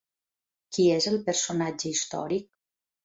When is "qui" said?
0.77-0.85